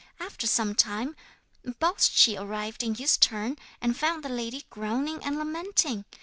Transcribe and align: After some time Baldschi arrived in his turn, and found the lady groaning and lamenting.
After 0.19 0.47
some 0.47 0.73
time 0.73 1.15
Baldschi 1.63 2.35
arrived 2.35 2.81
in 2.81 2.95
his 2.95 3.17
turn, 3.19 3.57
and 3.81 3.95
found 3.95 4.23
the 4.23 4.29
lady 4.29 4.65
groaning 4.71 5.23
and 5.23 5.37
lamenting. 5.37 6.05